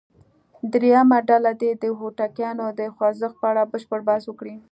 [0.73, 4.55] درېمه ډله دې د هوتکیانو د خوځښت په اړه بشپړ بحث وکړي.